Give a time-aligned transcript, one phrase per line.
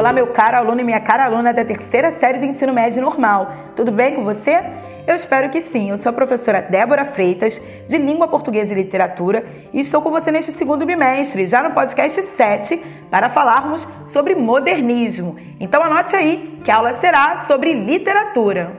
[0.00, 3.52] Olá, meu caro aluno e minha cara aluna da terceira série do ensino médio normal.
[3.76, 4.58] Tudo bem com você?
[5.06, 5.90] Eu espero que sim.
[5.90, 9.44] Eu sou a professora Débora Freitas, de Língua Portuguesa e Literatura,
[9.74, 12.78] e estou com você neste segundo bimestre, já no podcast 7,
[13.10, 15.36] para falarmos sobre modernismo.
[15.60, 18.74] Então anote aí que a aula será sobre literatura.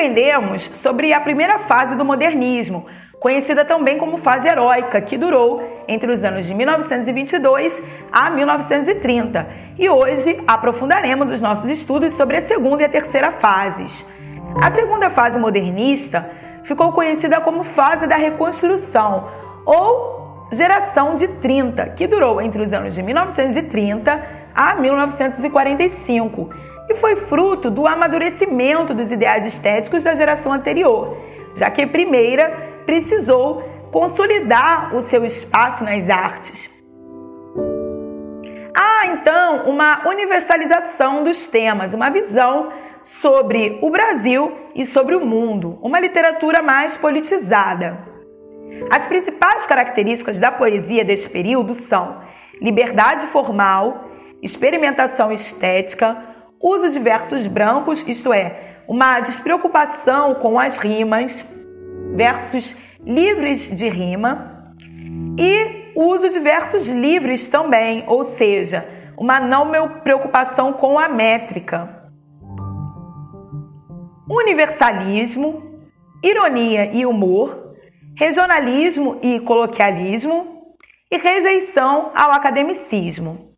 [0.00, 2.86] Aprendemos sobre a primeira fase do modernismo,
[3.20, 9.46] conhecida também como fase heróica, que durou entre os anos de 1922 a 1930.
[9.78, 14.02] E hoje aprofundaremos os nossos estudos sobre a segunda e a terceira fases.
[14.62, 16.30] A segunda fase modernista
[16.64, 19.28] ficou conhecida como fase da reconstrução
[19.66, 24.18] ou geração de 30, que durou entre os anos de 1930
[24.54, 26.50] a 1945
[26.90, 31.16] e foi fruto do amadurecimento dos ideais estéticos da geração anterior,
[31.54, 36.68] já que a primeira precisou consolidar o seu espaço nas artes.
[38.76, 45.78] Há então uma universalização dos temas, uma visão sobre o Brasil e sobre o mundo,
[45.80, 47.98] uma literatura mais politizada.
[48.90, 52.20] As principais características da poesia deste período são
[52.60, 54.10] liberdade formal,
[54.42, 56.29] experimentação estética,
[56.60, 61.44] uso de versos brancos, isto é, uma despreocupação com as rimas,
[62.14, 64.74] versos livres de rima,
[65.38, 72.10] e uso de versos livres também, ou seja, uma não preocupação com a métrica.
[74.28, 75.80] Universalismo,
[76.22, 77.74] ironia e humor,
[78.16, 80.74] regionalismo e coloquialismo
[81.10, 83.49] e rejeição ao academicismo.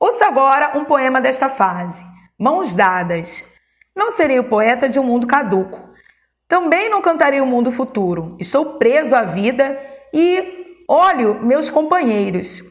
[0.00, 2.04] Ouça agora um poema desta fase.
[2.38, 3.44] Mãos dadas.
[3.96, 5.88] Não serei o poeta de um mundo caduco.
[6.46, 8.36] Também não cantarei o mundo futuro.
[8.38, 9.76] Estou preso à vida
[10.14, 12.62] e olho meus companheiros.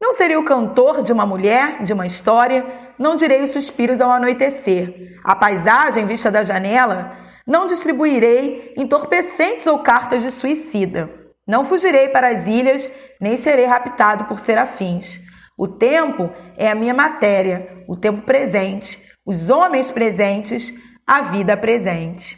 [0.00, 2.64] Não serei o cantor de uma mulher, de uma história,
[2.98, 5.18] não direi os suspiros ao anoitecer.
[5.22, 7.14] A paisagem vista da janela,
[7.46, 11.10] não distribuirei entorpecentes ou cartas de suicida.
[11.46, 15.20] Não fugirei para as ilhas, nem serei raptado por serafins.
[15.60, 20.72] O tempo é a minha matéria, o tempo presente, os homens presentes,
[21.06, 22.34] a vida presente.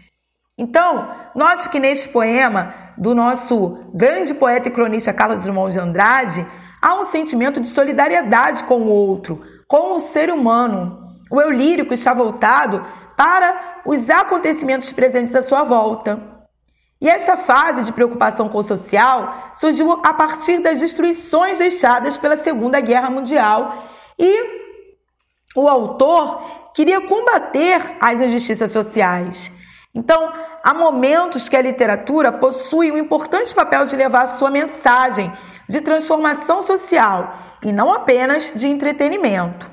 [0.59, 6.45] Então, note que neste poema do nosso grande poeta e cronista Carlos Drummond de Andrade,
[6.83, 10.99] há um sentimento de solidariedade com o outro, com o ser humano.
[11.31, 12.85] O eu lírico está voltado
[13.17, 16.32] para os acontecimentos presentes à sua volta.
[17.03, 22.37] E esta fase de preocupação com o social surgiu a partir das destruições deixadas pela
[22.37, 24.63] Segunda Guerra Mundial e
[25.57, 29.51] o autor queria combater as injustiças sociais.
[29.93, 35.33] Então, há momentos que a literatura possui um importante papel de levar sua mensagem
[35.69, 39.69] de transformação social e não apenas de entretenimento.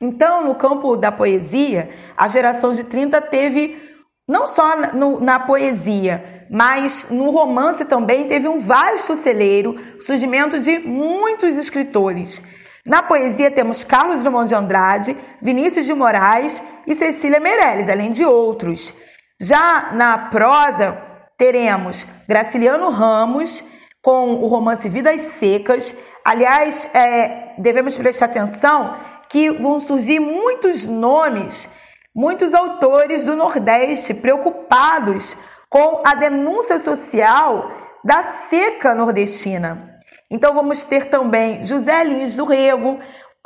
[0.00, 3.84] Então, no campo da poesia, a geração de 30 teve
[4.28, 10.78] não só no, na poesia, mas no romance também teve um vasto celeiro, surgimento de
[10.78, 12.42] muitos escritores.
[12.84, 18.24] Na poesia temos Carlos Drummond de Andrade, Vinícius de Moraes e Cecília Meirelles, além de
[18.24, 18.92] outros.
[19.40, 20.96] Já na prosa
[21.36, 23.64] teremos Graciliano Ramos
[24.00, 25.96] com o romance Vidas Secas.
[26.24, 28.96] Aliás, é, devemos prestar atenção
[29.28, 31.68] que vão surgir muitos nomes,
[32.14, 35.36] muitos autores do Nordeste preocupados
[35.68, 37.70] com a denúncia social
[38.04, 39.96] da seca nordestina.
[40.30, 42.98] Então vamos ter também José Lins do Rego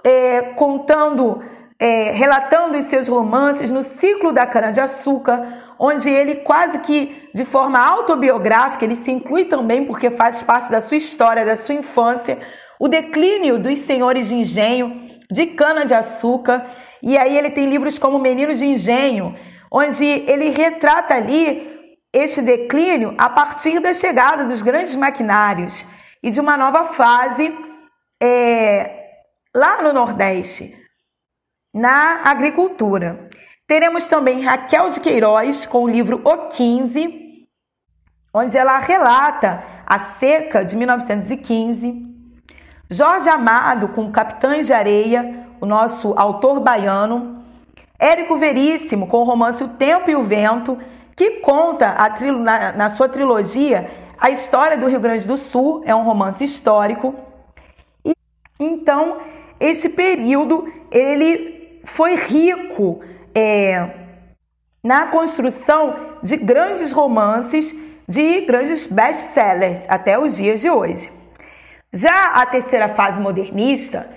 [0.05, 1.43] é, contando,
[1.79, 7.79] é, relatando em seus romances no ciclo da cana-de-açúcar, onde ele quase que de forma
[7.79, 12.39] autobiográfica, ele se inclui também porque faz parte da sua história, da sua infância,
[12.79, 16.67] o declínio dos senhores de engenho de cana-de-açúcar.
[17.03, 19.35] E aí ele tem livros como Menino de Engenho,
[19.71, 21.70] onde ele retrata ali
[22.13, 25.87] este declínio a partir da chegada dos grandes maquinários
[26.23, 27.53] e de uma nova fase
[28.21, 29.11] é,
[29.55, 30.77] lá no Nordeste,
[31.73, 33.31] na agricultura.
[33.67, 37.47] Teremos também Raquel de Queiroz com o livro O 15,
[38.35, 42.09] onde ela relata a seca de 1915.
[42.91, 47.45] Jorge Amado com Capitães de Areia, o nosso autor baiano.
[47.99, 50.77] Érico Veríssimo com o romance O Tempo e o Vento,
[51.17, 51.95] que conta
[52.43, 57.15] na, na sua trilogia a história do Rio Grande do Sul, é um romance histórico.
[58.05, 58.13] E,
[58.59, 59.19] então,
[59.59, 63.01] esse período ele foi rico
[63.35, 63.91] é,
[64.85, 67.75] na construção de grandes romances,
[68.07, 71.11] de grandes best-sellers até os dias de hoje.
[71.93, 74.09] Já a terceira fase modernista,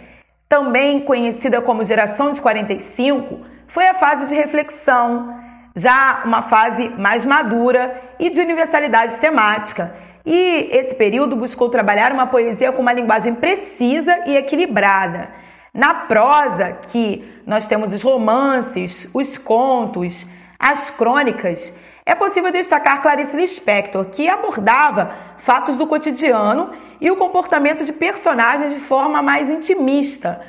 [0.50, 5.43] também conhecida como geração de 45, foi a fase de reflexão,
[5.75, 9.96] já uma fase mais madura e de universalidade temática.
[10.25, 15.30] E esse período buscou trabalhar uma poesia com uma linguagem precisa e equilibrada.
[15.74, 20.25] Na prosa, que nós temos os romances, os contos,
[20.60, 21.74] as crônicas,
[22.06, 26.72] é possível destacar Clarice Lispector, que abordava fatos do cotidiano
[27.02, 30.42] e o comportamento de personagens de forma mais intimista.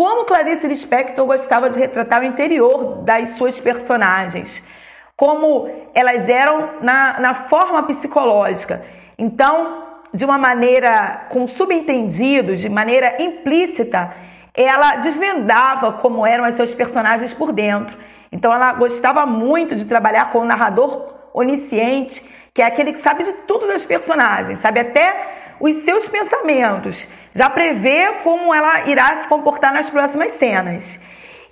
[0.00, 4.62] Como Clarice Lispector gostava de retratar o interior das suas personagens,
[5.14, 8.82] como elas eram na, na forma psicológica.
[9.18, 14.10] Então, de uma maneira com subentendidos, de maneira implícita,
[14.54, 17.98] ela desvendava como eram os seus personagens por dentro.
[18.32, 22.24] Então, ela gostava muito de trabalhar com o narrador onisciente,
[22.54, 27.48] que é aquele que sabe de tudo das personagens, sabe até os seus pensamentos, já
[27.50, 30.98] prevê como ela irá se comportar nas próximas cenas.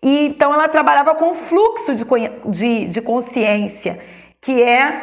[0.02, 2.04] E então ela trabalhava com fluxo de,
[2.46, 4.00] de, de consciência,
[4.40, 5.02] que é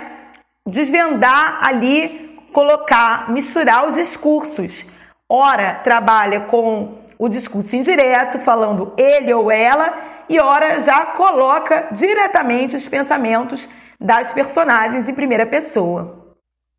[0.68, 4.86] desvendar ali, colocar, misturar os discursos.
[5.30, 9.94] Ora, trabalha com o discurso indireto, falando ele ou ela,
[10.28, 13.70] e ora já coloca diretamente os pensamentos
[14.00, 16.25] das personagens em primeira pessoa.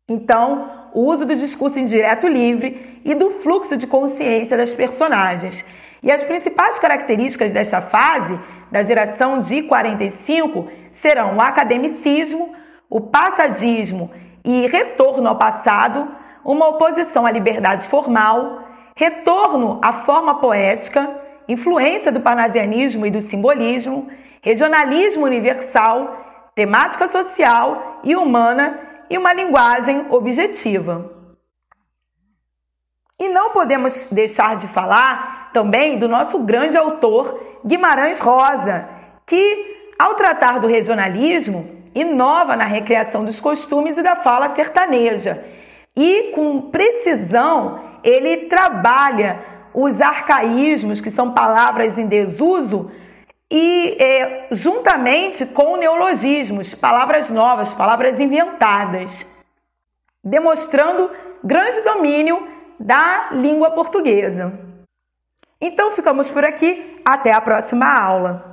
[0.09, 5.65] Então, o uso do discurso indireto livre e do fluxo de consciência das personagens.
[6.01, 8.39] E as principais características desta fase,
[8.71, 12.55] da geração de 45, serão o academicismo,
[12.89, 14.09] o passadismo
[14.45, 16.07] e retorno ao passado,
[16.45, 18.63] uma oposição à liberdade formal,
[18.95, 21.19] retorno à forma poética,
[21.49, 24.07] influência do parnasianismo e do simbolismo,
[24.41, 26.25] regionalismo universal,
[26.55, 31.11] temática social e humana e uma linguagem objetiva.
[33.19, 38.87] E não podemos deixar de falar também do nosso grande autor Guimarães Rosa,
[39.25, 45.43] que, ao tratar do regionalismo, inova na recriação dos costumes e da fala sertaneja.
[45.95, 49.39] E com precisão, ele trabalha
[49.73, 52.91] os arcaísmos, que são palavras em desuso,
[53.49, 59.25] e é, juntamente com neologismos, palavras novas, palavras inventadas,
[60.23, 61.09] demonstrando
[61.43, 62.47] grande domínio
[62.79, 64.59] da língua portuguesa.
[65.59, 68.47] Então ficamos por aqui, até a próxima aula.